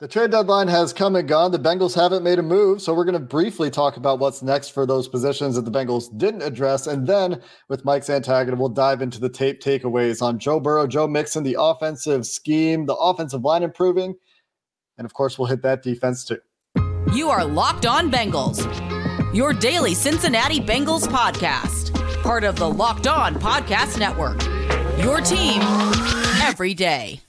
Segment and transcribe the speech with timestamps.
[0.00, 1.52] The trade deadline has come and gone.
[1.52, 2.80] The Bengals haven't made a move.
[2.80, 6.16] So we're going to briefly talk about what's next for those positions that the Bengals
[6.16, 6.86] didn't address.
[6.86, 11.06] And then with Mike Santagata, we'll dive into the tape takeaways on Joe Burrow, Joe
[11.06, 14.14] Mixon, the offensive scheme, the offensive line improving.
[14.96, 16.38] And of course, we'll hit that defense too.
[17.12, 18.64] You are Locked On Bengals,
[19.34, 21.92] your daily Cincinnati Bengals podcast,
[22.22, 24.42] part of the Locked On Podcast Network.
[25.04, 25.60] Your team
[26.40, 27.20] every day.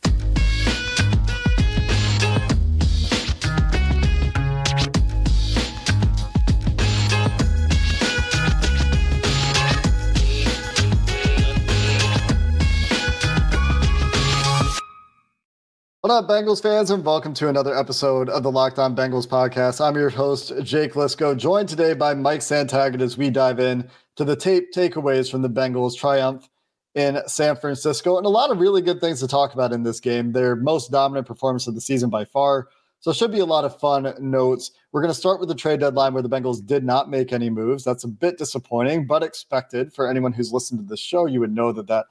[16.03, 19.79] What up, Bengals fans, and welcome to another episode of the Locked On Bengals podcast.
[19.79, 24.25] I'm your host, Jake Liscow, joined today by Mike Santagata as we dive in to
[24.25, 26.49] the tape takeaways from the Bengals triumph
[26.95, 29.99] in San Francisco, and a lot of really good things to talk about in this
[29.99, 30.31] game.
[30.31, 32.69] Their most dominant performance of the season by far.
[33.01, 34.71] So it should be a lot of fun notes.
[34.91, 37.51] We're going to start with the trade deadline where the Bengals did not make any
[37.51, 37.83] moves.
[37.83, 41.27] That's a bit disappointing, but expected for anyone who's listened to this show.
[41.27, 42.07] You would know that that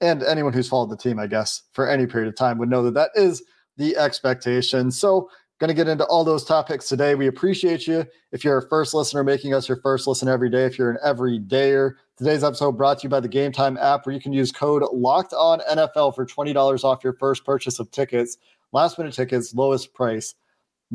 [0.00, 2.82] and anyone who's followed the team, I guess, for any period of time would know
[2.84, 3.42] that that is
[3.76, 4.90] the expectation.
[4.90, 7.16] So, going to get into all those topics today.
[7.16, 8.06] We appreciate you.
[8.30, 10.64] If you're a first listener, making us your first listen every day.
[10.64, 14.14] If you're an everydayer, today's episode brought to you by the Game Time app, where
[14.14, 17.90] you can use code Locked On NFL for twenty dollars off your first purchase of
[17.90, 18.38] tickets.
[18.72, 20.34] Last minute tickets, lowest price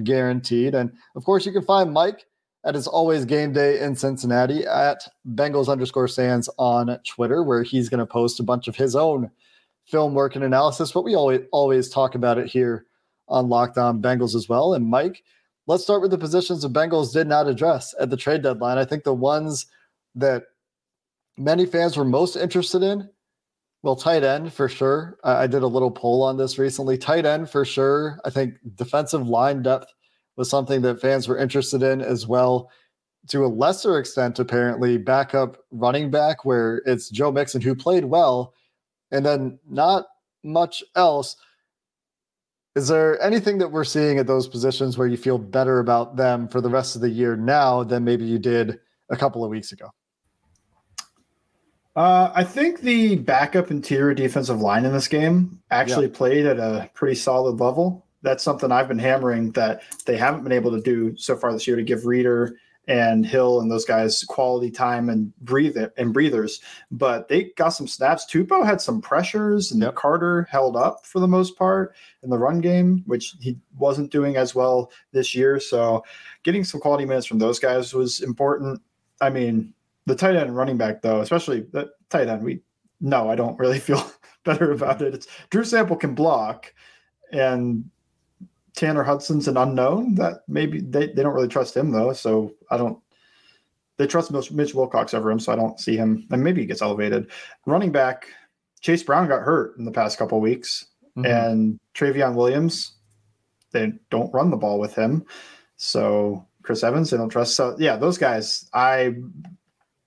[0.03, 0.75] guaranteed.
[0.75, 2.25] And of course, you can find Mike
[2.66, 7.89] at his always game day in Cincinnati at Bengals underscore Sans on Twitter, where he's
[7.89, 9.30] going to post a bunch of his own
[9.86, 10.92] film work and analysis.
[10.92, 12.86] But we always always talk about it here
[13.28, 14.73] on Locked On Bengals as well.
[14.73, 15.23] And Mike,
[15.67, 18.77] let's start with the positions the Bengals did not address at the trade deadline.
[18.77, 19.66] I think the ones
[20.16, 20.44] that
[21.38, 23.09] many fans were most interested in.
[23.81, 25.17] Well, tight end for sure.
[25.25, 26.98] I did a little poll on this recently.
[26.98, 28.20] Tight end for sure.
[28.23, 29.88] I think defensive line depth
[30.36, 32.70] was something that fans were interested in as well.
[33.30, 38.54] To a lesser extent, apparently, backup running back, where it's Joe Mixon who played well,
[39.11, 40.05] and then not
[40.43, 41.38] much else.
[42.76, 46.48] Is there anything that we're seeing at those positions where you feel better about them
[46.48, 48.80] for the rest of the year now than maybe you did
[49.10, 49.89] a couple of weeks ago?
[51.95, 56.17] Uh, I think the backup interior defensive line in this game actually yeah.
[56.17, 60.52] played at a pretty solid level that's something I've been hammering that they haven't been
[60.52, 62.56] able to do so far this year to give Reader
[62.88, 66.61] and Hill and those guys quality time and breathe it and breathers.
[66.92, 68.26] But they got some snaps.
[68.26, 69.95] Tupou had some pressures, and yep.
[69.95, 74.36] Carter held up for the most part in the run game, which he wasn't doing
[74.36, 75.60] as well this year.
[75.60, 76.04] So
[76.44, 78.82] getting some quality minutes from those guys was important.
[79.22, 79.73] I mean,
[80.05, 82.61] the tight end running back though, especially the tight end, we
[83.00, 84.11] no, I don't really feel
[84.44, 85.14] better about it.
[85.14, 86.73] It's Drew Sample can block,
[87.32, 87.90] and
[88.76, 90.16] Tanner Hudson's an unknown.
[90.16, 92.14] That maybe they, they don't really trust him though.
[92.14, 93.00] So I don't.
[93.98, 96.28] They trust Mitch, Mitch Wilcox over him, so I don't see him.
[96.32, 97.30] And maybe he gets elevated.
[97.67, 98.28] Running back
[98.84, 100.86] Chase Brown got hurt in the past couple weeks,
[101.17, 101.26] mm-hmm.
[101.26, 102.98] and Trayveon Williams.
[103.72, 105.26] They don't run the ball with him,
[105.78, 107.55] so Chris Evans they don't trust.
[107.55, 109.16] So yeah, those guys I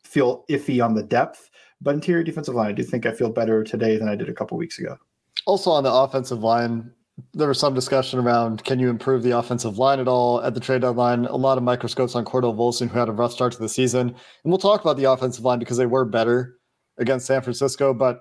[0.04, 1.50] feel iffy on the depth,
[1.80, 4.34] but interior defensive line I do think I feel better today than I did a
[4.34, 4.98] couple weeks ago.
[5.46, 6.92] Also on the offensive line,
[7.32, 10.60] there was some discussion around can you improve the offensive line at all at the
[10.60, 11.24] trade deadline?
[11.26, 14.08] A lot of microscopes on Cordell Volson, who had a rough start to the season.
[14.08, 16.58] And we'll talk about the offensive line because they were better
[16.98, 17.94] against San Francisco.
[17.94, 18.20] But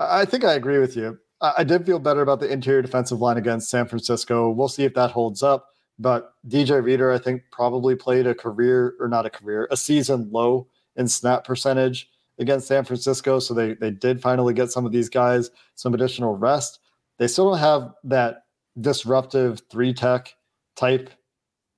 [0.00, 1.18] I think I agree with you.
[1.40, 4.50] I did feel better about the interior defensive line against San Francisco.
[4.50, 5.66] We'll see if that holds up.
[5.98, 10.30] But DJ Reader, I think, probably played a career or not a career, a season
[10.32, 12.08] low in snap percentage
[12.38, 13.38] against San Francisco.
[13.38, 16.80] So they they did finally get some of these guys some additional rest.
[17.18, 18.44] They still don't have that
[18.80, 20.34] disruptive three tech
[20.76, 21.10] type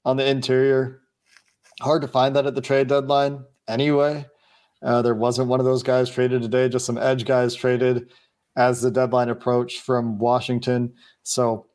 [0.05, 1.01] on the interior.
[1.81, 4.27] Hard to find that at the trade deadline anyway.
[4.83, 8.11] Uh, there wasn't one of those guys traded today, just some edge guys traded
[8.57, 10.93] as the deadline approached from Washington.
[11.23, 11.67] So,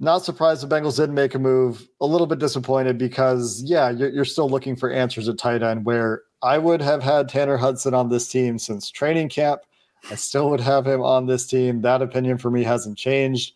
[0.00, 1.86] not surprised the Bengals didn't make a move.
[2.00, 5.84] A little bit disappointed because, yeah, you're, you're still looking for answers at tight end
[5.84, 9.60] where I would have had Tanner Hudson on this team since training camp.
[10.10, 11.80] I still would have him on this team.
[11.82, 13.54] That opinion for me hasn't changed.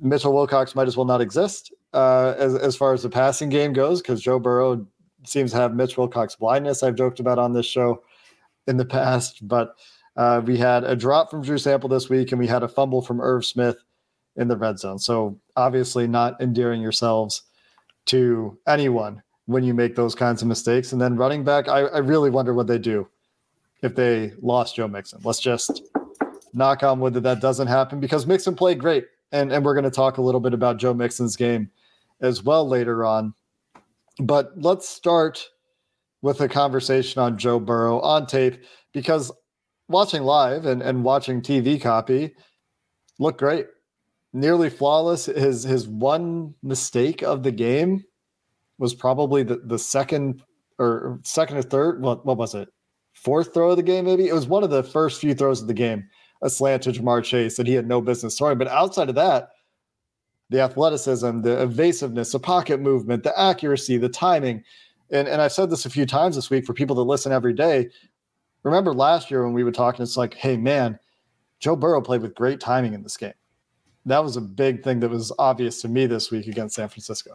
[0.00, 3.72] Mitchell Wilcox might as well not exist uh, as, as far as the passing game
[3.72, 4.86] goes because Joe Burrow
[5.24, 6.82] seems to have Mitch Wilcox blindness.
[6.82, 8.02] I've joked about on this show
[8.66, 9.74] in the past, but
[10.16, 13.02] uh, we had a drop from Drew Sample this week and we had a fumble
[13.02, 13.76] from Irv Smith
[14.36, 14.98] in the red zone.
[14.98, 17.42] So obviously not endearing yourselves
[18.06, 20.92] to anyone when you make those kinds of mistakes.
[20.92, 23.08] And then running back, I, I really wonder what they do
[23.86, 25.20] if they lost Joe Mixon.
[25.24, 25.82] Let's just
[26.52, 29.84] knock on wood that that doesn't happen because Mixon played great And, and we're going
[29.84, 31.70] to talk a little bit about Joe Mixon's game
[32.20, 33.34] as well later on.
[34.18, 35.48] But let's start
[36.22, 38.62] with a conversation on Joe Burrow on tape
[38.92, 39.30] because
[39.88, 42.34] watching live and, and watching TV copy
[43.18, 43.66] looked great.
[44.32, 45.26] Nearly flawless.
[45.26, 48.04] His his one mistake of the game
[48.78, 50.42] was probably the, the second
[50.78, 52.02] or second or third.
[52.02, 52.68] What what was it?
[53.26, 54.28] Fourth throw of the game, maybe?
[54.28, 56.08] It was one of the first few throws of the game,
[56.42, 58.56] a slant to Ja'Marr Chase that he had no business throwing.
[58.56, 59.48] But outside of that,
[60.48, 64.62] the athleticism, the evasiveness, the pocket movement, the accuracy, the timing.
[65.10, 67.52] And, and I've said this a few times this week for people that listen every
[67.52, 67.88] day.
[68.62, 70.96] Remember last year when we were talking, it's like, hey, man,
[71.58, 73.34] Joe Burrow played with great timing in this game.
[74.04, 77.32] That was a big thing that was obvious to me this week against San Francisco.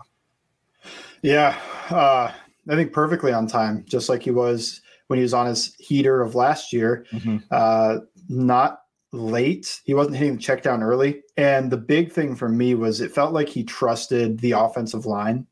[1.21, 1.59] Yeah,
[1.89, 2.31] uh,
[2.69, 4.79] I think perfectly on time, just like he was
[5.11, 7.05] when he was on his heater of last year.
[7.11, 7.39] Mm-hmm.
[7.51, 7.97] Uh,
[8.29, 9.81] not late.
[9.83, 11.21] He wasn't hitting the check down early.
[11.35, 15.45] And the big thing for me was it felt like he trusted the offensive line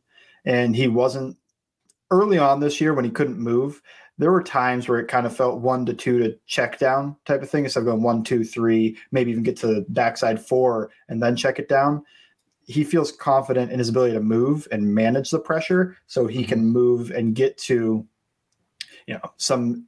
[0.45, 1.35] and he wasn't
[2.09, 3.81] early on this year when he couldn't move.
[4.17, 7.43] There were times where it kind of felt one to two to check down type
[7.43, 11.21] of thing instead of going one, two, three, maybe even get to backside four and
[11.21, 12.01] then check it down.
[12.65, 16.63] He feels confident in his ability to move and manage the pressure so he can
[16.63, 18.07] move and get to
[19.09, 19.85] you know some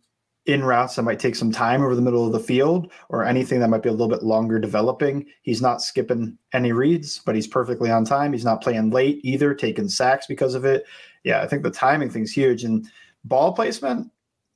[0.48, 3.60] in routes that might take some time over the middle of the field or anything
[3.60, 5.24] that might be a little bit longer developing.
[5.44, 8.34] He's not skipping any reads, but he's perfectly on time.
[8.34, 10.86] He's not playing late either, taking sacks because of it.
[11.24, 12.64] Yeah, I think the timing thing's huge.
[12.64, 12.88] And
[13.24, 14.12] ball placement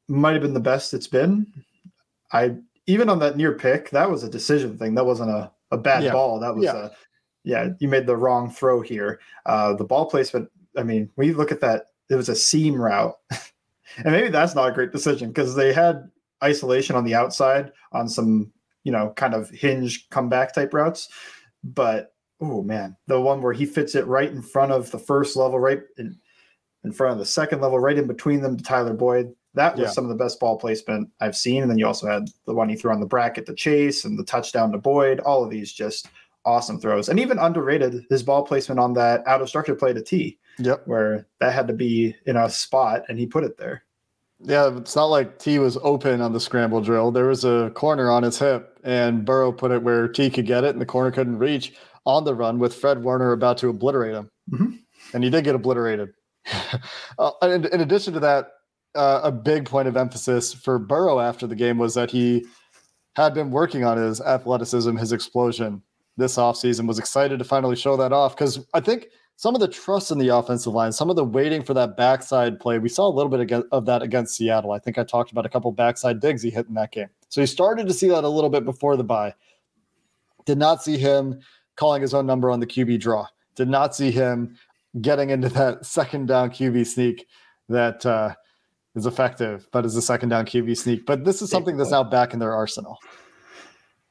[0.07, 1.45] might have been the best it's been.
[2.31, 2.55] I
[2.87, 4.95] even on that near pick, that was a decision thing.
[4.95, 6.13] That wasn't a, a bad yeah.
[6.13, 6.39] ball.
[6.39, 6.85] That was yeah.
[6.85, 6.91] a
[7.43, 9.19] yeah, you made the wrong throw here.
[9.45, 13.15] Uh, the ball placement, I mean, you look at that, it was a seam route.
[13.97, 16.09] And maybe that's not a great decision because they had
[16.43, 18.51] isolation on the outside on some,
[18.83, 21.09] you know, kind of hinge comeback type routes.
[21.63, 25.35] But oh man, the one where he fits it right in front of the first
[25.35, 26.17] level, right in,
[26.83, 29.33] in front of the second level, right in between them to Tyler Boyd.
[29.53, 29.91] That was yeah.
[29.91, 31.61] some of the best ball placement I've seen.
[31.61, 34.19] And then you also had the one he threw on the bracket to Chase and
[34.19, 35.21] the touchdown to Boyd.
[35.21, 36.09] All of these just
[36.43, 37.09] awesome throws.
[37.09, 40.37] And even underrated his ball placement on that out of structure play to T.
[40.59, 40.83] Yep.
[40.85, 43.83] Where that had to be in a spot and he put it there.
[44.39, 47.11] Yeah, it's not like T was open on the scramble drill.
[47.11, 50.65] There was a corner on his hip, and Burrow put it where T could get
[50.65, 51.73] it, and the corner couldn't reach
[52.05, 54.29] on the run with Fred Warner about to obliterate him.
[54.51, 54.75] Mm-hmm.
[55.13, 56.13] And he did get obliterated.
[57.17, 58.49] uh, in, in, addition to that,
[58.93, 62.45] uh, a big point of emphasis for Burrow after the game was that he
[63.15, 65.81] had been working on his athleticism, his explosion
[66.17, 69.07] this offseason, was excited to finally show that off because I think–
[69.37, 72.59] some of the trust in the offensive line, some of the waiting for that backside
[72.59, 72.79] play.
[72.79, 74.71] We saw a little bit of that against Seattle.
[74.71, 77.09] I think I talked about a couple backside digs he hit in that game.
[77.29, 79.33] So he started to see that a little bit before the bye.
[80.45, 81.41] Did not see him
[81.75, 83.27] calling his own number on the QB draw.
[83.55, 84.55] Did not see him
[85.01, 87.27] getting into that second down QB sneak
[87.67, 88.33] that uh,
[88.95, 91.05] is effective, but is a second down QB sneak.
[91.05, 92.99] But this is something that's now back in their arsenal.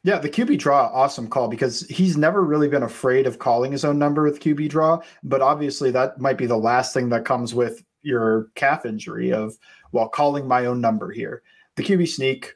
[0.05, 3.87] Yeah, the QB draw, awesome call because he's never really been afraid of calling his
[3.87, 5.01] own number with QB draw.
[5.23, 9.57] But obviously, that might be the last thing that comes with your calf injury of,
[9.93, 11.43] well, calling my own number here.
[11.77, 12.55] The QB sneak,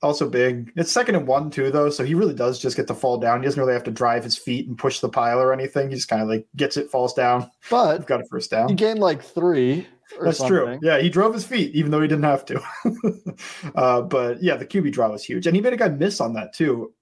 [0.00, 0.72] also big.
[0.76, 1.90] It's second and one, too, though.
[1.90, 3.42] So he really does just get to fall down.
[3.42, 5.90] He doesn't really have to drive his feet and push the pile or anything.
[5.90, 7.50] He just kind of like gets it, falls down.
[7.68, 8.70] But got a first down.
[8.70, 9.86] He gained like three
[10.22, 10.56] that's something.
[10.56, 10.78] true.
[10.82, 12.60] Yeah, he drove his feet even though he didn't have to.
[13.74, 16.32] uh, but yeah, the QB draw was huge, and he made a guy miss on
[16.34, 16.92] that too,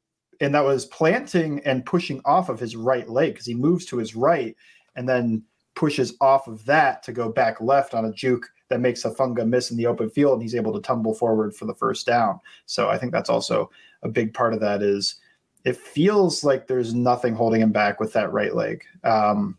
[0.41, 3.99] and that was planting and pushing off of his right leg because he moves to
[3.99, 4.57] his right
[4.97, 5.43] and then
[5.75, 9.71] pushes off of that to go back left on a juke that makes Hufanga miss
[9.71, 12.41] in the open field, and he's able to tumble forward for the first down.
[12.67, 13.71] So I think that's also
[14.03, 15.17] a big part of that is
[15.65, 18.83] it feels like there's nothing holding him back with that right leg.
[19.03, 19.59] Um,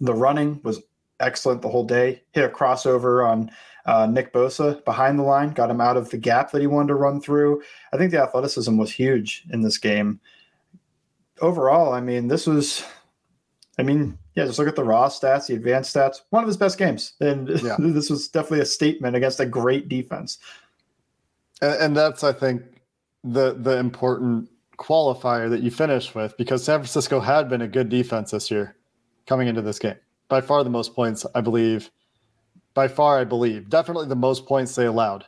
[0.00, 0.82] the running was
[1.20, 2.22] excellent the whole day.
[2.32, 3.50] Hit a crossover on
[3.86, 6.88] uh, Nick Bosa behind the line, got him out of the gap that he wanted
[6.88, 7.62] to run through.
[7.92, 10.20] I think the athleticism was huge in this game.
[11.40, 12.84] Overall, I mean, this was,
[13.78, 16.22] I mean, yeah, just look at the raw stats, the advanced stats.
[16.30, 17.76] One of his best games, and yeah.
[17.78, 20.38] this was definitely a statement against a great defense.
[21.62, 22.62] And, and that's, I think,
[23.22, 27.88] the the important qualifier that you finish with because San Francisco had been a good
[27.88, 28.76] defense this year
[29.26, 29.96] coming into this game
[30.28, 31.90] by far the most points, I believe.
[32.74, 33.70] By far, I believe.
[33.70, 35.24] Definitely the most points they allowed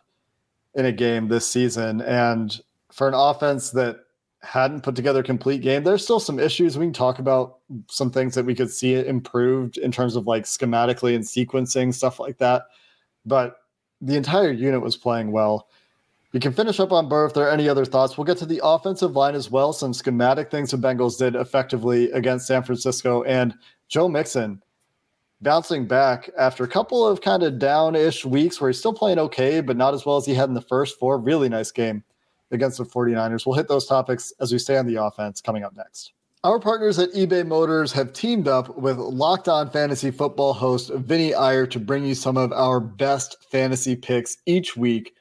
[0.75, 2.01] in a game this season.
[2.03, 2.59] And
[2.93, 4.01] for an offense that
[4.43, 6.77] hadn't put together a complete game, there's still some issues.
[6.77, 10.45] We can talk about some things that we could see improved in terms of like
[10.45, 12.65] schematically and sequencing, stuff like that.
[13.25, 13.57] But
[14.01, 15.69] the entire unit was playing well.
[16.33, 18.19] We can finish up on Burrow if there are any other thoughts.
[18.19, 19.73] We'll get to the offensive line as well.
[19.73, 23.55] Some schematic things the Bengals did effectively against San Francisco and
[23.89, 24.63] Joe Mixon
[25.41, 29.61] bouncing back after a couple of kind of down-ish weeks where he's still playing okay,
[29.61, 31.19] but not as well as he had in the first four.
[31.19, 32.03] Really nice game
[32.51, 33.47] against the 49ers.
[33.47, 36.13] We'll hit those topics as we stay on the offense coming up next.
[36.45, 41.35] Our partners at eBay Motors have teamed up with Locked On Fantasy Football host Vinny
[41.35, 45.15] Iyer to bring you some of our best fantasy picks each week,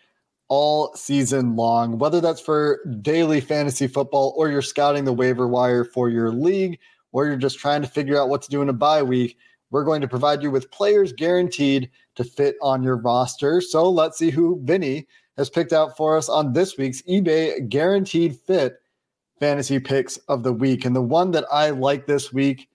[0.47, 1.97] all season long.
[1.97, 6.79] Whether that's for daily fantasy football or you're scouting the waiver wire for your league,
[7.11, 9.37] or you're just trying to figure out what to do in a bye week,
[9.71, 13.61] we're going to provide you with players guaranteed to fit on your roster.
[13.61, 15.07] So let's see who Vinny
[15.37, 18.77] has picked out for us on this week's eBay Guaranteed Fit
[19.39, 20.85] fantasy picks of the week.
[20.85, 22.67] And the one that I like this week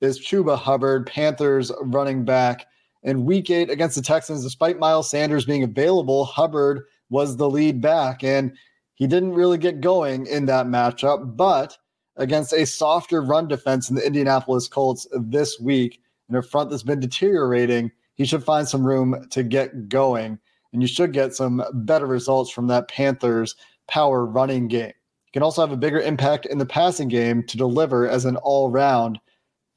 [0.00, 2.66] is Chuba Hubbard, Panthers running back.
[3.04, 7.80] In week eight against the Texans, despite Miles Sanders being available, Hubbard was the lead
[7.80, 8.52] back, and
[8.94, 11.36] he didn't really get going in that matchup.
[11.36, 11.78] But
[12.16, 16.82] against a softer run defense in the Indianapolis Colts this week, in a front that's
[16.82, 20.38] been deteriorating, he should find some room to get going.
[20.72, 23.54] And you should get some better results from that Panthers
[23.88, 27.56] power running game You can also have a bigger impact in the passing game to
[27.56, 29.18] deliver as an all round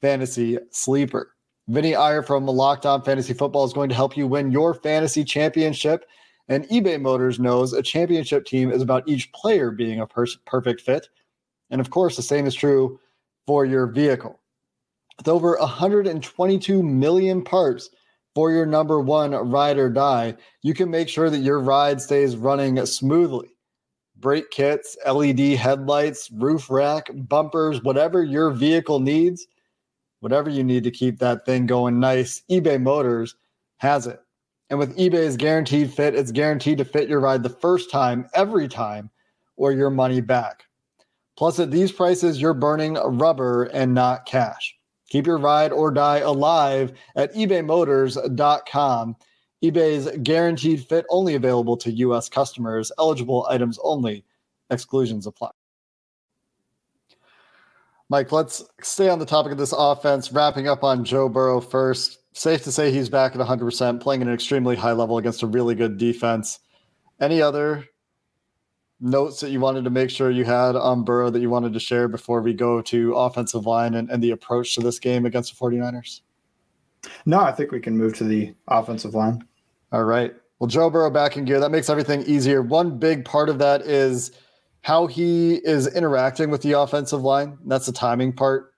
[0.02, 1.34] fantasy sleeper.
[1.68, 5.24] Vinny Iyer from Locked On Fantasy Football is going to help you win your fantasy
[5.24, 6.04] championship.
[6.48, 10.82] And eBay Motors knows a championship team is about each player being a per- perfect
[10.82, 11.08] fit.
[11.70, 12.98] And of course, the same is true
[13.46, 14.41] for your vehicle.
[15.18, 17.90] With over 122 million parts
[18.34, 22.36] for your number one ride or die, you can make sure that your ride stays
[22.36, 23.52] running smoothly
[24.22, 29.46] brake kits, LED headlights, roof rack, bumpers, whatever your vehicle needs,
[30.20, 33.34] whatever you need to keep that thing going nice, eBay Motors
[33.78, 34.20] has it.
[34.70, 38.68] And with eBay's guaranteed fit, it's guaranteed to fit your ride the first time, every
[38.68, 39.10] time,
[39.56, 40.64] or your money back.
[41.36, 44.74] Plus, at these prices, you're burning rubber and not cash.
[45.12, 49.16] Keep your ride or die alive at ebaymotors.com
[49.62, 52.30] eBay's guaranteed fit only available to U.S.
[52.30, 54.24] customers, eligible items only,
[54.70, 55.50] exclusions apply.
[58.08, 62.20] Mike, let's stay on the topic of this offense, wrapping up on Joe Burrow first.
[62.32, 65.46] Safe to say he's back at 100%, playing at an extremely high level against a
[65.46, 66.58] really good defense.
[67.20, 67.86] Any other
[69.02, 71.80] notes that you wanted to make sure you had on Burrow that you wanted to
[71.80, 75.58] share before we go to offensive line and, and the approach to this game against
[75.58, 76.20] the 49ers?
[77.26, 79.44] No, I think we can move to the offensive line.
[79.90, 80.32] All right.
[80.60, 81.58] Well, Joe Burrow back in gear.
[81.58, 82.62] That makes everything easier.
[82.62, 84.30] One big part of that is
[84.82, 87.58] how he is interacting with the offensive line.
[87.66, 88.72] That's the timing part.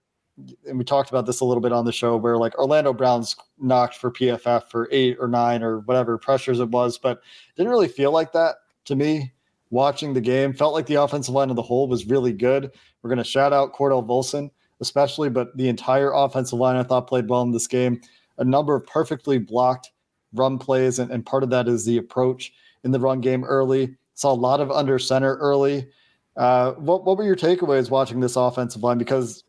[0.67, 3.37] And we talked about this a little bit on the show where like Orlando Brown's
[3.59, 7.21] knocked for PFF for eight or nine or whatever pressures it was, but
[7.57, 9.34] didn't really feel like that to me
[9.75, 10.55] watching the game.
[10.55, 12.71] Felt like the offensive line of the whole was really good.
[13.03, 14.51] We're going to shout out Cordell Volson,
[14.81, 18.01] especially, but the entire offensive line I thought played well in this game.
[18.39, 19.91] A number of perfectly blocked
[20.33, 22.53] run plays, and, and part of that is the approach
[22.85, 23.97] in the run game early.
[24.15, 25.89] Saw a lot of under center early.
[26.37, 28.99] Uh, what what were your takeaways watching this offensive line?
[28.99, 29.45] Because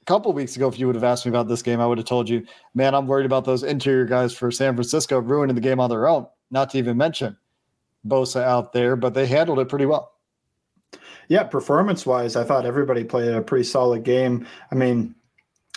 [0.00, 1.98] a couple weeks ago, if you would have asked me about this game, I would
[1.98, 2.44] have told you,
[2.74, 6.08] man, I'm worried about those interior guys for San Francisco ruining the game on their
[6.08, 6.26] own.
[6.50, 7.36] Not to even mention
[8.06, 10.12] Bosa out there, but they handled it pretty well.
[11.28, 14.46] Yeah, performance wise, I thought everybody played a pretty solid game.
[14.70, 15.14] I mean,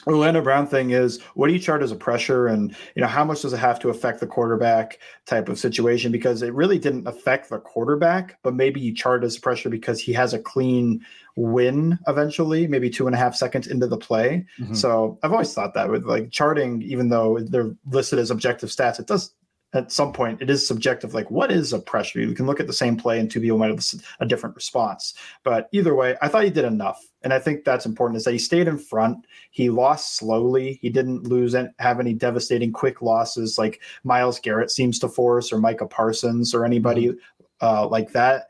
[0.06, 3.08] the Orlando Brown thing is what do you chart as a pressure and you know
[3.08, 6.78] how much does it have to affect the quarterback type of situation because it really
[6.78, 11.04] didn't affect the quarterback but maybe you chart as pressure because he has a clean
[11.36, 14.74] win eventually maybe two and a half seconds into the play mm-hmm.
[14.74, 19.00] so I've always thought that with like charting even though they're listed as objective stats
[19.00, 19.34] it does
[19.76, 22.20] at some point it is subjective like what is a pressure?
[22.20, 23.84] You can look at the same play and two people might have
[24.20, 25.14] a different response.
[25.44, 27.06] But either way i thought he did enough.
[27.24, 29.26] And i think that's important is that he stayed in front.
[29.52, 30.80] He lost slowly.
[30.82, 35.52] He didn't lose and have any devastating quick losses like miles garrett seems to force
[35.52, 37.18] or micah parsons or anybody mm-hmm.
[37.62, 38.48] uh, like that.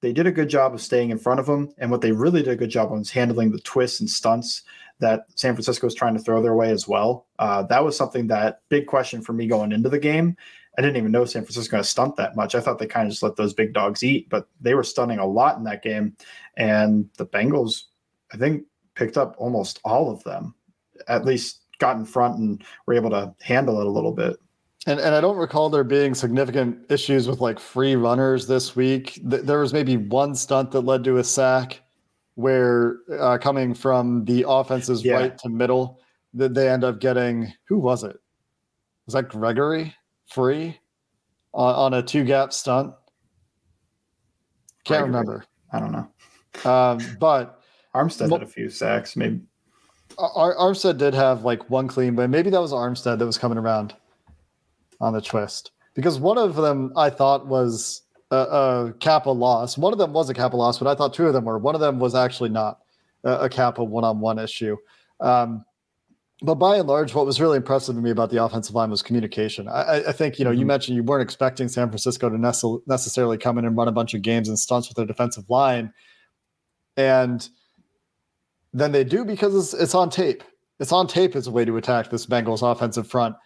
[0.00, 1.72] They did a good job of staying in front of him.
[1.78, 4.62] And what they really did a good job on is handling the twists and stunts
[5.02, 7.26] that San Francisco is trying to throw their way as well.
[7.40, 10.36] Uh, that was something that big question for me going into the game.
[10.78, 12.54] I didn't even know San Francisco to stunt that much.
[12.54, 15.18] I thought they kind of just let those big dogs eat, but they were stunning
[15.18, 16.16] a lot in that game.
[16.56, 17.82] And the Bengals,
[18.32, 18.62] I think,
[18.94, 20.54] picked up almost all of them,
[21.08, 24.36] at least got in front and were able to handle it a little bit.
[24.86, 29.20] And and I don't recall there being significant issues with like free runners this week.
[29.22, 31.80] There was maybe one stunt that led to a sack
[32.34, 35.14] where uh, coming from the offense's yeah.
[35.14, 36.00] right to middle,
[36.34, 38.18] that they end up getting who was it?
[39.06, 39.94] Was that Gregory
[40.26, 40.78] free
[41.52, 42.94] on, on a two gap stunt?
[44.84, 45.44] Can't remember.
[45.72, 46.70] I don't know.
[46.70, 47.60] Um, but
[47.94, 49.40] Armstead well, had a few sacks, maybe.
[50.18, 53.58] Ar- Armstead did have like one clean, but maybe that was Armstead that was coming
[53.58, 53.94] around
[55.00, 59.76] on the twist because one of them I thought was a, a Cappa loss.
[59.76, 61.58] One of them was a Cappa loss, but I thought two of them were.
[61.58, 62.80] One of them was actually not
[63.24, 64.76] a, a Cappa one-on-one issue.
[65.20, 65.64] Um,
[66.40, 69.02] but by and large, what was really impressive to me about the offensive line was
[69.02, 69.68] communication.
[69.68, 70.60] I, I think you know mm-hmm.
[70.60, 73.92] you mentioned you weren't expecting San Francisco to nece- necessarily come in and run a
[73.92, 75.92] bunch of games and stunts with their defensive line,
[76.96, 77.48] and
[78.72, 80.42] then they do because it's, it's on tape.
[80.80, 83.36] It's on tape as a way to attack this Bengals offensive front.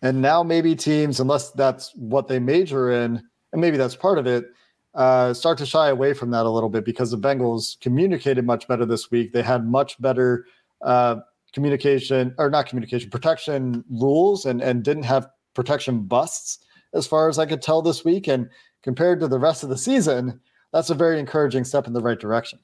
[0.00, 4.26] And now maybe teams, unless that's what they major in, and maybe that's part of
[4.26, 4.46] it,
[4.94, 8.68] uh, start to shy away from that a little bit because the Bengals communicated much
[8.68, 9.32] better this week.
[9.32, 10.46] They had much better
[10.82, 11.16] uh,
[11.52, 16.58] communication, or not communication, protection rules, and and didn't have protection busts
[16.94, 18.28] as far as I could tell this week.
[18.28, 18.48] And
[18.82, 20.40] compared to the rest of the season,
[20.72, 22.58] that's a very encouraging step in the right direction.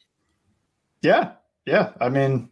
[1.03, 1.33] Yeah,
[1.65, 1.93] yeah.
[2.01, 2.51] I mean,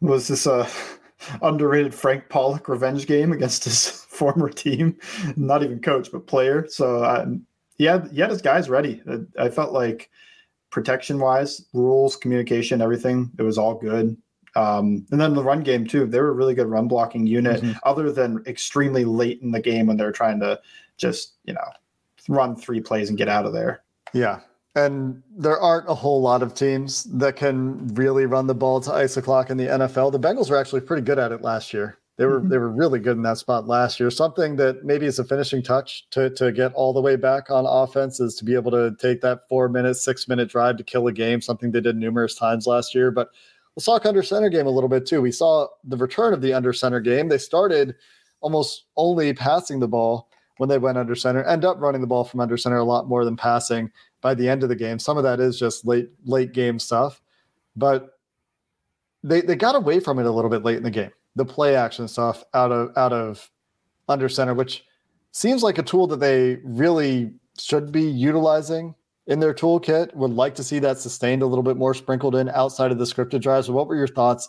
[0.00, 0.68] was this a
[1.42, 4.96] underrated Frank Pollack revenge game against his former team?
[5.36, 6.66] Not even coach, but player.
[6.68, 7.04] So
[7.78, 9.02] um, yeah, he had his guys ready.
[9.38, 10.10] I felt like
[10.70, 14.16] protection wise, rules, communication, everything, it was all good.
[14.56, 16.06] Um, and then the run game too.
[16.06, 17.78] They were a really good run blocking unit, mm-hmm.
[17.84, 20.58] other than extremely late in the game when they were trying to
[20.96, 21.68] just you know
[22.28, 23.82] run three plays and get out of there.
[24.14, 24.40] Yeah,
[24.74, 28.92] and there aren't a whole lot of teams that can really run the ball to
[28.92, 30.12] ice clock in the NFL.
[30.12, 31.98] The Bengals were actually pretty good at it last year.
[32.16, 32.48] They were mm-hmm.
[32.48, 34.10] they were really good in that spot last year.
[34.10, 37.66] Something that maybe is a finishing touch to to get all the way back on
[37.66, 41.06] offense is to be able to take that four minute, six minute drive to kill
[41.08, 41.40] a game.
[41.40, 43.10] Something they did numerous times last year.
[43.10, 43.28] But
[43.76, 45.20] let's talk under center game a little bit too.
[45.20, 47.28] We saw the return of the under center game.
[47.28, 47.94] They started
[48.40, 51.44] almost only passing the ball when they went under center.
[51.44, 53.90] End up running the ball from under center a lot more than passing
[54.22, 54.98] by the end of the game.
[54.98, 57.20] Some of that is just late late game stuff,
[57.76, 58.18] but
[59.22, 61.76] they they got away from it a little bit late in the game the play
[61.76, 63.48] action stuff out of out of
[64.08, 64.84] under center, which
[65.32, 68.94] seems like a tool that they really should be utilizing
[69.26, 70.14] in their toolkit.
[70.14, 73.04] Would like to see that sustained a little bit more, sprinkled in outside of the
[73.04, 73.66] scripted drives.
[73.68, 74.48] So what were your thoughts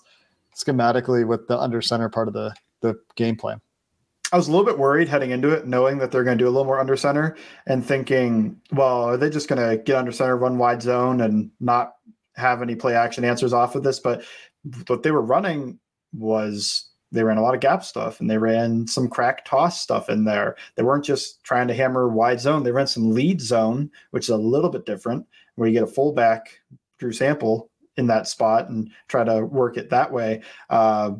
[0.56, 3.62] schematically with the under center part of the the game plan?
[4.32, 6.50] I was a little bit worried heading into it, knowing that they're going to do
[6.50, 10.12] a little more under center and thinking, well, are they just going to get under
[10.12, 11.94] center, run wide zone, and not
[12.36, 14.00] have any play action answers off of this?
[14.00, 14.26] But
[14.88, 15.80] what they were running
[16.13, 20.10] was they ran a lot of gap stuff and they ran some crack toss stuff
[20.10, 20.56] in there.
[20.76, 22.63] They weren't just trying to hammer wide zone.
[22.63, 25.88] They ran some lead zone, which is a little bit different, where you get a
[25.88, 26.60] fullback,
[26.98, 30.41] Drew Sample, in that spot and try to work it that way.
[30.70, 31.12] Uh,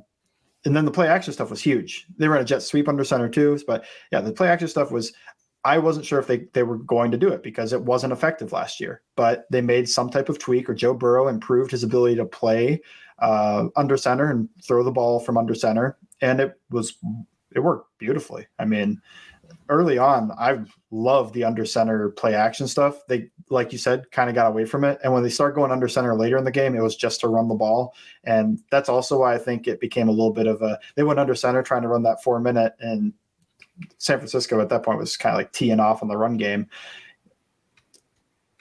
[0.66, 2.06] and then the play action stuff was huge.
[2.18, 5.14] They ran a jet sweep under center too, but yeah, the play action stuff was.
[5.64, 8.52] I wasn't sure if they, they were going to do it because it wasn't effective
[8.52, 12.16] last year, but they made some type of tweak or Joe Burrow improved his ability
[12.16, 12.82] to play
[13.20, 16.98] uh, under center and throw the ball from under center, and it was
[17.56, 18.46] it worked beautifully.
[18.60, 19.02] I mean,
[19.70, 20.60] early on, I
[20.92, 23.00] loved the under center play action stuff.
[23.08, 25.72] They, like you said, kind of got away from it, and when they start going
[25.72, 27.94] under center later in the game, it was just to run the ball,
[28.24, 30.80] and that's also why I think it became a little bit of a.
[30.96, 33.14] They went under center trying to run that four minute, and
[33.98, 36.68] San Francisco at that point was kind of like teeing off on the run game.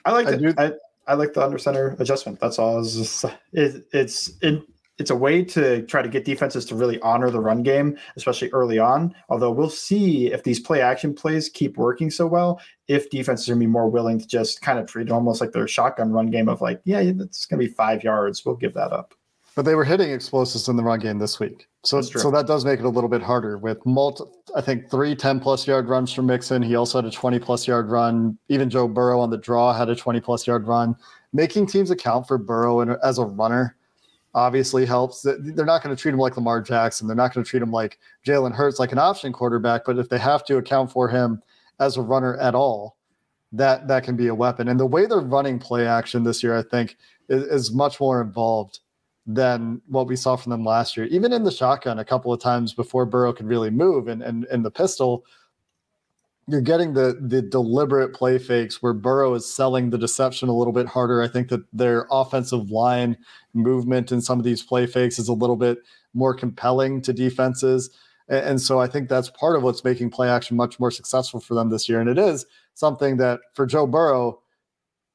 [0.05, 0.55] I like it.
[0.57, 0.71] I,
[1.07, 2.39] I like the under center adjustment.
[2.39, 2.79] That's all.
[2.79, 4.61] It's just, it, it's it,
[4.97, 8.49] it's a way to try to get defenses to really honor the run game, especially
[8.49, 9.13] early on.
[9.29, 13.53] Although we'll see if these play action plays keep working so well, if defenses are
[13.53, 16.31] gonna be more willing to just kind of treat it almost like their shotgun run
[16.31, 18.45] game of like, yeah, it's gonna be five yards.
[18.45, 19.13] We'll give that up.
[19.55, 21.67] But they were hitting explosives in the run game this week.
[21.87, 25.15] So, so that does make it a little bit harder with multi, I think three
[25.15, 26.61] 10 plus yard runs from Mixon.
[26.61, 28.37] He also had a 20 plus yard run.
[28.49, 30.97] Even Joe Burrow on the draw had a 20 plus yard run.
[31.31, 33.77] Making teams account for Burrow and as a runner
[34.33, 35.21] obviously helps.
[35.21, 37.07] They're not going to treat him like Lamar Jackson.
[37.07, 39.85] They're not going to treat him like Jalen Hurts, like an option quarterback.
[39.85, 41.41] But if they have to account for him
[41.79, 42.97] as a runner at all,
[43.53, 44.67] that that can be a weapon.
[44.67, 46.97] And the way they're running play action this year, I think,
[47.29, 48.81] is, is much more involved
[49.27, 51.05] than what we saw from them last year.
[51.07, 54.45] Even in the shotgun, a couple of times before Burrow could really move, and and
[54.45, 55.25] in the pistol,
[56.47, 60.71] you're getting the the deliberate play fakes where Burrow is selling the deception a little
[60.73, 61.21] bit harder.
[61.21, 63.17] I think that their offensive line
[63.53, 65.79] movement in some of these play fakes is a little bit
[66.13, 67.89] more compelling to defenses.
[68.29, 71.41] And, and so I think that's part of what's making play action much more successful
[71.41, 71.99] for them this year.
[71.99, 74.39] And it is something that for Joe Burrow,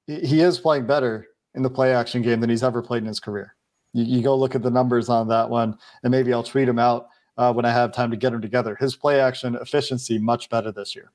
[0.07, 3.21] he is playing better in the play action game than he's ever played in his
[3.21, 3.55] career.
[3.93, 6.79] You, you go look at the numbers on that one, and maybe I'll tweet him
[6.79, 8.77] out uh, when I have time to get them together.
[8.77, 11.11] His play action efficiency much better this year.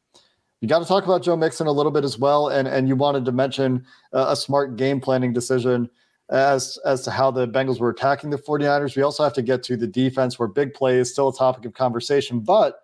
[0.61, 2.49] you got to talk about Joe Mixon a little bit as well.
[2.49, 5.89] And, and you wanted to mention uh, a smart game planning decision
[6.29, 8.95] as, as to how the Bengals were attacking the 49ers.
[8.95, 11.65] We also have to get to the defense where big play is still a topic
[11.65, 12.81] of conversation, but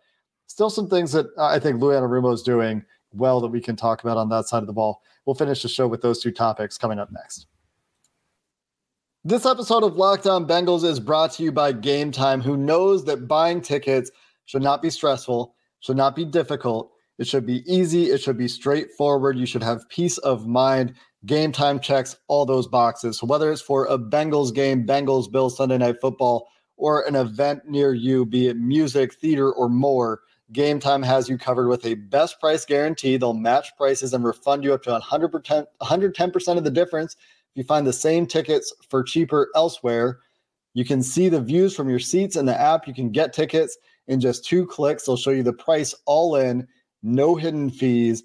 [0.47, 4.03] still some things that I think Lou Anarumo is doing well that we can talk
[4.03, 5.01] about on that side of the ball.
[5.25, 7.47] We'll finish the show with those two topics coming up next.
[9.26, 13.06] This episode of Locked On Bengals is brought to you by Game Time, who knows
[13.06, 14.12] that buying tickets
[14.44, 16.92] should not be stressful, should not be difficult.
[17.18, 19.38] It should be easy, it should be straightforward.
[19.38, 20.96] You should have peace of mind.
[21.26, 23.18] Game Time checks all those boxes.
[23.18, 27.62] So whether it's for a Bengals game, Bengals Bills Sunday Night Football, or an event
[27.66, 30.20] near you, be it music, theater, or more,
[30.52, 33.16] Game Time has you covered with a best price guarantee.
[33.16, 37.16] They'll match prices and refund you up to 100%, 110% of the difference
[37.54, 40.20] if you find the same tickets for cheaper elsewhere.
[40.74, 42.88] You can see the views from your seats in the app.
[42.88, 45.06] You can get tickets in just two clicks.
[45.06, 46.68] They'll show you the price all in,
[47.04, 48.24] no hidden fees.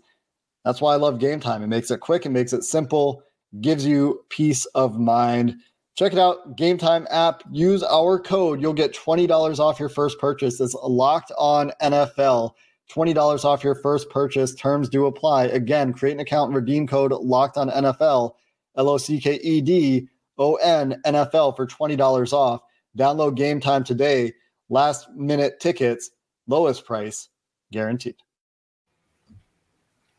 [0.64, 1.62] That's why I love Game Time.
[1.62, 3.23] It makes it quick, it makes it simple,
[3.61, 5.57] gives you peace of mind.
[5.95, 7.43] Check it out, Game Time app.
[7.53, 8.62] Use our code.
[8.62, 10.59] You'll get $20 off your first purchase.
[10.59, 12.53] It's locked on NFL.
[12.91, 14.55] $20 off your first purchase.
[14.55, 15.45] Terms do apply.
[15.47, 18.33] Again, create an account redeem code locked on NFL
[18.79, 22.62] L O C K E D O N NFL for $20 off.
[22.97, 24.33] Download game time today.
[24.71, 26.11] Last minute tickets,
[26.47, 27.29] lowest price
[27.73, 28.17] guaranteed.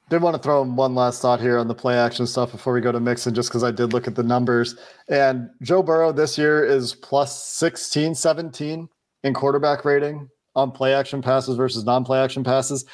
[0.10, 2.74] Did want to throw in one last thought here on the play action stuff before
[2.74, 4.76] we go to Mixon, just because I did look at the numbers.
[5.08, 8.89] And Joe Burrow this year is plus 16, 17
[9.24, 12.86] in quarterback rating on play action passes versus non play action passes.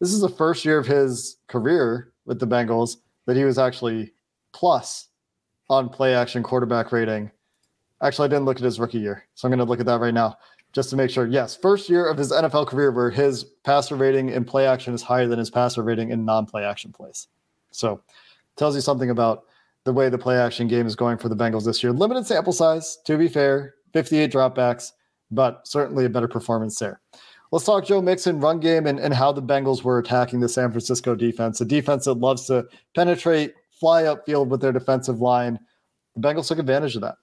[0.00, 4.14] This is the first year of his career with the Bengals that he was actually
[4.52, 5.08] plus
[5.72, 7.30] on play action quarterback rating.
[8.02, 10.00] Actually, I didn't look at his rookie year, so I'm going to look at that
[10.00, 10.36] right now
[10.72, 11.26] just to make sure.
[11.26, 15.02] Yes, first year of his NFL career where his passer rating in play action is
[15.02, 17.28] higher than his passer rating in non-play action plays.
[17.70, 18.02] So,
[18.56, 19.44] tells you something about
[19.84, 21.92] the way the play action game is going for the Bengals this year.
[21.92, 24.92] Limited sample size, to be fair, 58 dropbacks,
[25.30, 27.00] but certainly a better performance there.
[27.50, 30.70] Let's talk Joe Mixon run game and, and how the Bengals were attacking the San
[30.70, 35.58] Francisco defense, a defense that loves to penetrate, fly upfield with their defensive line.
[36.14, 37.16] The Bengals took advantage of that.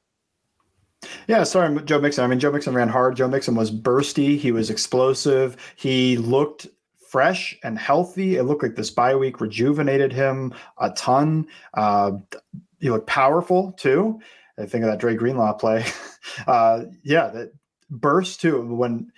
[1.29, 2.25] Yeah, sorry, Joe Mixon.
[2.25, 3.15] I mean, Joe Mixon ran hard.
[3.15, 4.37] Joe Mixon was bursty.
[4.37, 5.55] He was explosive.
[5.77, 6.67] He looked
[7.09, 8.35] fresh and healthy.
[8.35, 11.47] It looked like this bye week rejuvenated him a ton.
[11.75, 12.11] Uh,
[12.81, 14.19] he looked powerful too.
[14.57, 15.85] I think of that Dre Greenlaw play.
[16.45, 17.53] Uh, yeah, that
[17.89, 18.75] burst too.
[18.75, 19.11] When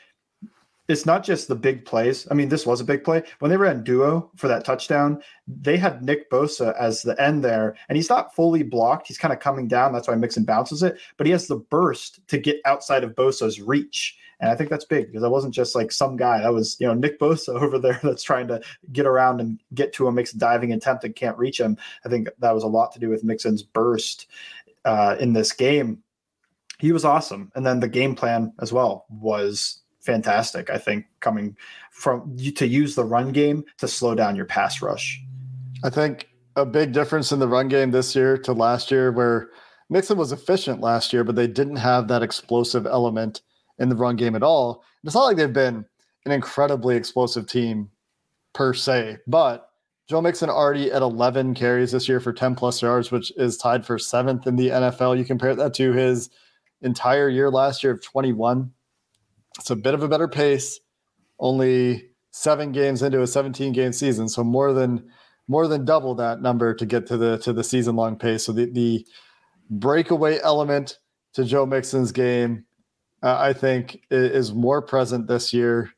[0.91, 2.27] it's not just the big plays.
[2.29, 3.23] I mean, this was a big play.
[3.39, 7.75] When they ran duo for that touchdown, they had Nick Bosa as the end there,
[7.87, 9.07] and he's not fully blocked.
[9.07, 9.93] He's kind of coming down.
[9.93, 13.61] That's why Mixon bounces it, but he has the burst to get outside of Bosa's
[13.61, 14.17] reach.
[14.41, 16.39] And I think that's big because that wasn't just like some guy.
[16.41, 18.59] That was, you know, Nick Bosa over there that's trying to
[18.91, 21.77] get around and get to him, makes a diving attempt and can't reach him.
[22.05, 24.27] I think that was a lot to do with Mixon's burst
[24.83, 26.03] uh, in this game.
[26.79, 27.51] He was awesome.
[27.55, 30.69] And then the game plan as well was fantastic.
[30.69, 31.55] I think coming
[31.91, 35.21] from to use the run game to slow down your pass rush.
[35.83, 39.49] I think a big difference in the run game this year to last year, where
[39.89, 43.41] Mixon was efficient last year, but they didn't have that explosive element
[43.79, 44.83] in the run game at all.
[45.03, 45.85] It's not like they've been
[46.25, 47.89] an incredibly explosive team
[48.53, 49.69] per se, but
[50.07, 53.85] Joe Mixon already at 11 carries this year for 10 plus yards, which is tied
[53.85, 55.17] for seventh in the NFL.
[55.17, 56.29] You compare that to his
[56.81, 58.71] entire year last year of 21
[59.57, 60.79] it's a bit of a better pace.
[61.39, 65.09] Only seven games into a 17 game season, so more than
[65.47, 68.45] more than double that number to get to the to the season long pace.
[68.45, 69.05] So the the
[69.69, 70.97] breakaway element
[71.33, 72.65] to Joe Mixon's game,
[73.23, 75.89] uh, I think, is, more present this year.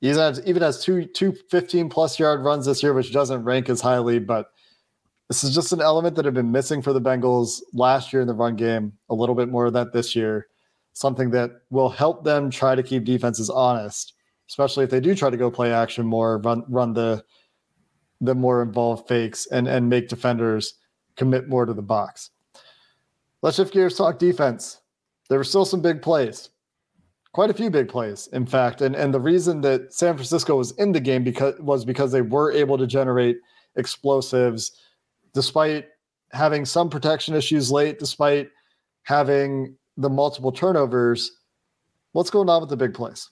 [0.00, 3.80] He even has two two 15 plus yard runs this year, which doesn't rank as
[3.80, 4.50] highly, but
[5.28, 8.28] this is just an element that had been missing for the Bengals last year in
[8.28, 8.92] the run game.
[9.10, 10.46] A little bit more of that this year
[10.96, 14.14] something that will help them try to keep defenses honest,
[14.48, 17.22] especially if they do try to go play action more, run run the
[18.22, 20.74] the more involved fakes and and make defenders
[21.14, 22.30] commit more to the box.
[23.42, 24.80] Let's shift gears, talk defense.
[25.28, 26.48] There were still some big plays.
[27.32, 28.80] Quite a few big plays, in fact.
[28.80, 32.22] And and the reason that San Francisco was in the game because was because they
[32.22, 33.36] were able to generate
[33.76, 34.80] explosives
[35.34, 35.88] despite
[36.32, 38.48] having some protection issues late, despite
[39.02, 41.32] having the multiple turnovers.
[42.12, 43.30] What's going on with the big plays?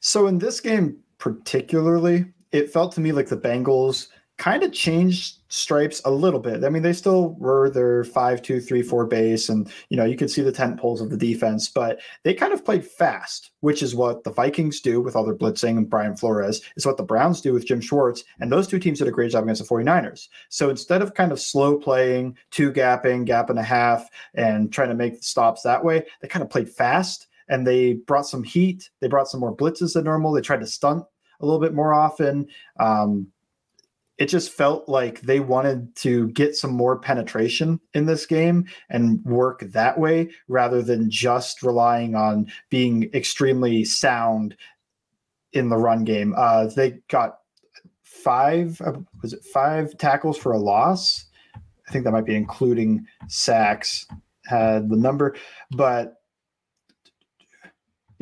[0.00, 5.38] So in this game particularly, it felt to me like the Bengals kind of changed
[5.48, 6.64] stripes a little bit.
[6.64, 10.16] I mean, they still were their five, two, three, four base, and you know, you
[10.16, 13.82] could see the tent poles of the defense, but they kind of played fast, which
[13.82, 17.02] is what the Vikings do with all their blitzing and Brian Flores, is what the
[17.02, 18.24] Browns do with Jim Schwartz.
[18.40, 20.28] And those two teams did a great job against the 49ers.
[20.48, 24.88] So instead of kind of slow playing, two gapping, gap and a half, and trying
[24.88, 28.90] to make stops that way, they kind of played fast and they brought some heat.
[29.00, 30.32] They brought some more blitzes than normal.
[30.32, 31.04] They tried to stunt
[31.40, 32.48] a little bit more often.
[32.80, 33.26] Um,
[34.18, 39.24] it just felt like they wanted to get some more penetration in this game and
[39.24, 44.56] work that way rather than just relying on being extremely sound
[45.52, 46.34] in the run game.
[46.36, 47.38] Uh, they got
[48.02, 51.26] five, uh, was it five tackles for a loss?
[51.88, 54.06] I think that might be including sacks,
[54.44, 55.34] had the number,
[55.70, 56.21] but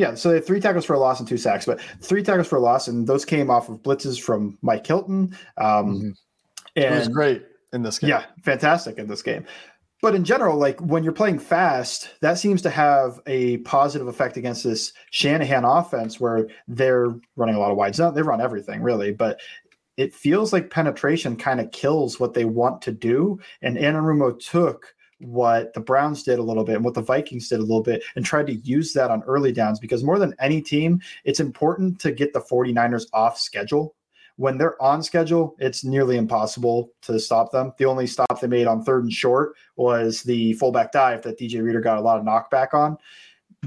[0.00, 2.48] yeah, so they had three tackles for a loss and two sacks, but three tackles
[2.48, 5.36] for a loss, and those came off of blitzes from Mike Hilton.
[5.58, 6.10] Um, mm-hmm.
[6.76, 7.42] And, it was great
[7.74, 8.08] in this game.
[8.08, 9.44] Yeah, fantastic in this game.
[10.00, 14.38] But in general, like when you're playing fast, that seems to have a positive effect
[14.38, 18.14] against this Shanahan offense where they're running a lot of wide zone.
[18.14, 19.38] They run everything really, but
[19.98, 23.38] it feels like penetration kind of kills what they want to do.
[23.60, 27.58] And Anarumo took what the Browns did a little bit and what the Vikings did
[27.58, 30.60] a little bit and tried to use that on early downs because more than any
[30.60, 33.94] team, it's important to get the 49ers off schedule.
[34.36, 37.72] When they're on schedule, it's nearly impossible to stop them.
[37.76, 41.62] The only stop they made on third and short was the fullback dive that DJ
[41.62, 42.96] Reader got a lot of knockback on.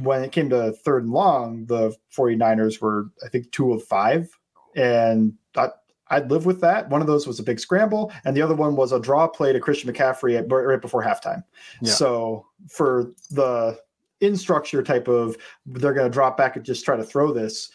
[0.02, 4.28] When it came to third and long, the 49ers were, I think, two of five.
[4.76, 5.83] And that
[6.14, 6.90] I'd live with that.
[6.90, 9.52] One of those was a big scramble, and the other one was a draw play
[9.52, 11.44] to Christian McCaffrey at, right before halftime.
[11.82, 11.92] Yeah.
[11.92, 13.80] So for the
[14.22, 17.72] in structure type of, they're going to drop back and just try to throw this.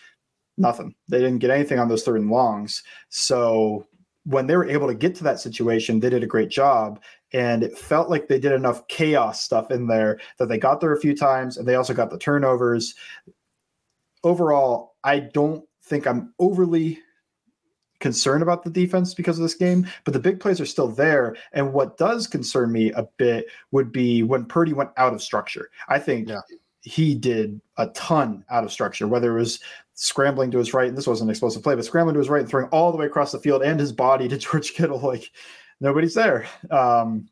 [0.57, 0.95] Nothing.
[1.09, 2.83] They didn't get anything on those third and longs.
[3.11, 3.87] So
[4.25, 7.01] when they were able to get to that situation, they did a great job.
[7.33, 10.93] And it felt like they did enough chaos stuff in there that they got there
[10.93, 12.95] a few times and they also got the turnovers.
[14.25, 16.99] Overall, I don't think I'm overly
[18.01, 21.37] concern about the defense because of this game, but the big plays are still there.
[21.53, 25.71] And what does concern me a bit would be when Purdy went out of structure.
[25.89, 26.41] I think yeah.
[26.83, 29.61] he did a ton out of structure, whether it was
[29.95, 32.41] scrambling to his right, and this wasn't an explosive play, but scrambling to his right
[32.41, 35.01] and throwing all the way across the field and his body to George Kittle.
[35.01, 35.31] Like
[35.81, 36.47] nobody's there.
[36.71, 37.29] Um,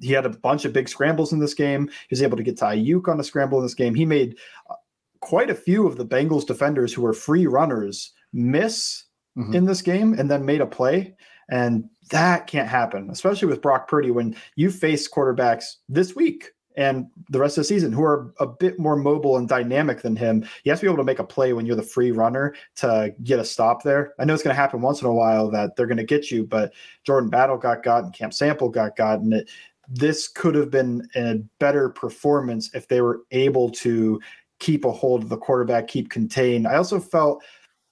[0.00, 1.88] he had a bunch of big scrambles in this game.
[1.88, 3.94] He was able to get to Aiyuk on a scramble in this game.
[3.94, 4.38] He made
[4.70, 4.76] uh,
[5.20, 9.04] quite a few of the Bengals defenders who were free runners miss
[9.36, 9.54] mm-hmm.
[9.54, 11.14] in this game and then made a play.
[11.50, 17.06] And that can't happen, especially with Brock Purdy when you face quarterbacks this week and
[17.28, 20.46] the rest of the season who are a bit more mobile and dynamic than him.
[20.62, 23.12] He has to be able to make a play when you're the free runner to
[23.24, 24.14] get a stop there.
[24.18, 26.30] I know it's going to happen once in a while that they're going to get
[26.30, 26.72] you, but
[27.04, 29.50] Jordan Battle got got and Cam Sample got got, and it,
[29.88, 34.20] this could have been a better performance if they were able to
[34.60, 36.68] keep a hold of the quarterback, keep contained.
[36.68, 37.42] I also felt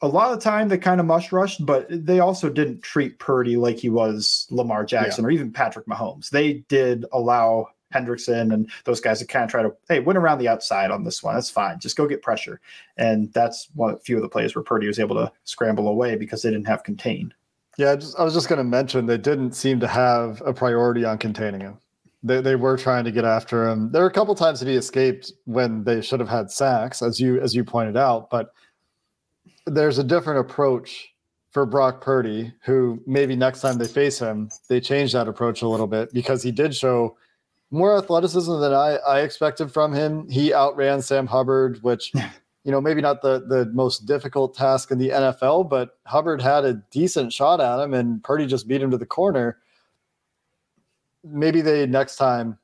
[0.00, 3.18] a lot of the time they kind of mush rushed, but they also didn't treat
[3.18, 5.28] Purdy like he was Lamar Jackson yeah.
[5.28, 6.30] or even Patrick Mahomes.
[6.30, 10.38] They did allow Hendrickson and those guys to kind of try to, hey, win around
[10.38, 11.34] the outside on this one.
[11.34, 11.80] That's fine.
[11.80, 12.60] Just go get pressure.
[12.96, 16.14] And that's one a few of the plays where Purdy was able to scramble away
[16.14, 17.34] because they didn't have contain.
[17.76, 20.52] Yeah, I, just, I was just going to mention they didn't seem to have a
[20.52, 21.78] priority on containing him.
[22.22, 23.90] They, they were trying to get after him.
[23.90, 27.20] There were a couple times that he escaped when they should have had sacks, as
[27.20, 28.52] you as you pointed out, but–
[29.68, 31.12] there's a different approach
[31.50, 35.68] for Brock Purdy, who maybe next time they face him, they change that approach a
[35.68, 37.16] little bit because he did show
[37.70, 40.28] more athleticism than I, I expected from him.
[40.28, 42.12] He outran Sam Hubbard, which,
[42.64, 46.64] you know, maybe not the, the most difficult task in the NFL, but Hubbard had
[46.64, 49.58] a decent shot at him and Purdy just beat him to the corner.
[51.24, 52.58] Maybe they next time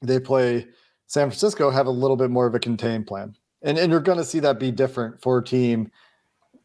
[0.00, 0.66] they play
[1.06, 3.36] San Francisco have a little bit more of a contained plan.
[3.62, 5.90] And, and you're going to see that be different for a team–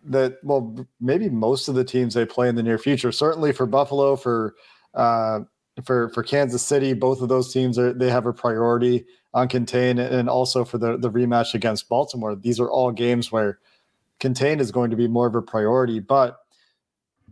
[0.04, 3.66] that well maybe most of the teams they play in the near future certainly for
[3.66, 4.56] buffalo for
[4.94, 5.40] uh,
[5.84, 10.00] for for kansas city both of those teams are they have a priority on contain
[10.00, 13.60] and also for the the rematch against baltimore these are all games where
[14.20, 16.40] contain is going to be more of a priority but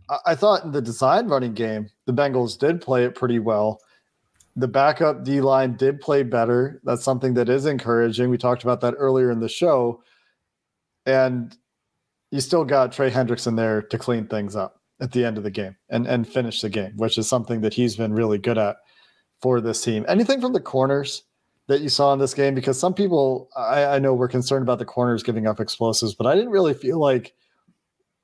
[0.08, 3.80] I, I thought in the design running game the bengals did play it pretty well
[4.56, 6.80] the backup D line did play better.
[6.84, 8.30] That's something that is encouraging.
[8.30, 10.02] We talked about that earlier in the show.
[11.06, 11.56] And
[12.30, 15.50] you still got Trey Hendrickson there to clean things up at the end of the
[15.50, 18.76] game and and finish the game, which is something that he's been really good at
[19.42, 20.04] for this team.
[20.08, 21.24] Anything from the corners
[21.68, 22.54] that you saw in this game?
[22.54, 26.26] Because some people I, I know were concerned about the corners giving up explosives, but
[26.26, 27.34] I didn't really feel like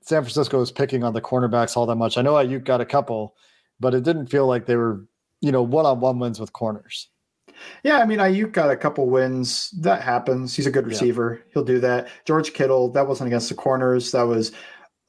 [0.02, 2.16] San Francisco was picking on the cornerbacks all that much.
[2.16, 3.34] I know Aiyuk got a couple,
[3.80, 5.04] but it didn't feel like they were,
[5.40, 7.08] you know, one on one wins with corners.
[7.82, 9.70] Yeah, I mean, Aiyuk got a couple wins.
[9.70, 10.54] That happens.
[10.54, 11.36] He's a good receiver.
[11.38, 11.50] Yeah.
[11.52, 12.08] He'll do that.
[12.24, 14.12] George Kittle, that wasn't against the corners.
[14.12, 14.52] That was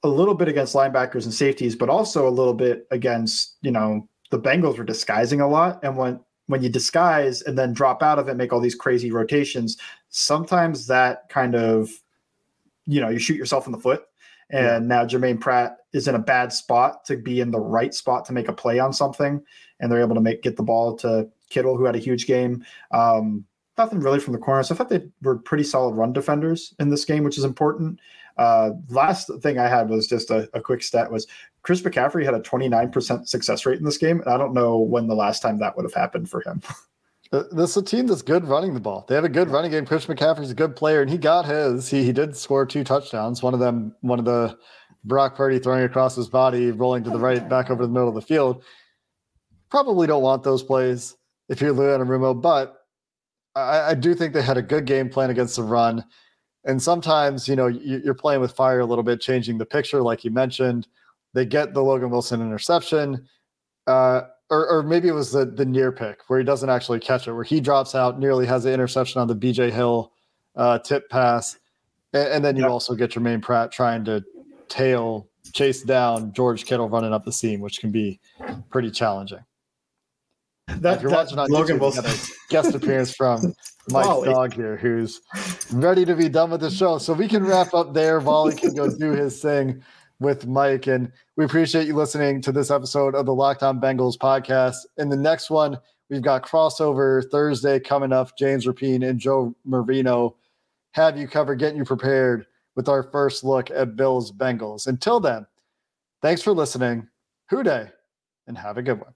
[0.04, 4.08] a little bit against linebackers and safeties, but also a little bit against, you know,
[4.32, 5.80] the Bengals were disguising a lot.
[5.84, 9.12] And when when you disguise and then drop out of it, make all these crazy
[9.12, 9.78] rotations,
[10.10, 11.90] sometimes that kind of,
[12.86, 14.04] you know, you shoot yourself in the foot.
[14.50, 14.96] And yeah.
[14.98, 18.34] now Germaine Pratt is in a bad spot to be in the right spot to
[18.34, 19.44] make a play on something,
[19.80, 22.64] and they're able to make get the ball to Kittle, who had a huge game.
[22.92, 23.46] Um,
[23.78, 24.72] nothing really from the corners.
[24.72, 28.00] I thought they were pretty solid run defenders in this game, which is important.
[28.38, 31.26] Uh, last thing I had was just a, a, quick stat was
[31.64, 34.20] Chris McCaffrey had a 29% success rate in this game.
[34.22, 36.62] And I don't know when the last time that would have happened for him.
[37.30, 39.06] This is a team that's good running the ball.
[39.10, 39.86] They have a good running game.
[39.86, 41.90] Chris McCaffrey's a good player, and he got his.
[41.90, 43.44] He he did score two touchdowns.
[43.44, 44.58] One of them, one of the
[45.04, 48.16] Brock Purdy throwing across his body, rolling to the right, back over the middle of
[48.16, 48.64] the field.
[49.70, 51.16] Probably don't want those plays
[51.50, 52.78] if you're Lou Anarumo, but
[53.56, 56.04] I, I do think they had a good game plan against the run.
[56.66, 60.26] And sometimes, you know, you're playing with fire a little bit, changing the picture, like
[60.26, 60.88] you mentioned.
[61.34, 63.28] They get the Logan Wilson interception,
[63.86, 67.28] uh, or, or maybe it was the, the near pick where he doesn't actually catch
[67.28, 70.12] it, where he drops out, nearly has the interception on the BJ Hill
[70.56, 71.58] uh, tip pass.
[72.14, 72.72] And, and then you yep.
[72.72, 74.24] also get Germaine Pratt trying to
[74.68, 78.20] tail, chase down George Kittle running up the seam, which can be
[78.70, 79.40] pretty challenging.
[80.67, 83.53] That, if you're watching on Locked On YouTube, got a guest appearance from
[83.89, 84.25] Mike's.
[84.25, 85.21] Dog here, who's
[85.71, 86.97] ready to be done with the show.
[86.97, 88.19] So we can wrap up there.
[88.19, 89.82] Volley can go do his thing
[90.19, 90.88] with Mike.
[90.88, 94.77] And we appreciate you listening to this episode of the Locked On Bengals podcast.
[94.97, 95.77] In the next one,
[96.10, 98.38] we've got crossover Thursday coming up.
[98.38, 100.36] James Rapien and Joe Marino
[100.91, 104.88] have you covered, getting you prepared with our first look at Bills Bengals.
[104.88, 105.45] Until then,
[106.21, 107.08] thanks for listening.
[107.49, 107.88] Who Dey,
[108.47, 109.13] and have a good one.